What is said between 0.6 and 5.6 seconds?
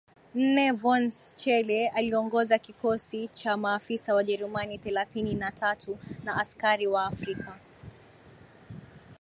von Schele aliongoza kikosi cha maafisa Wajerumani thelathini na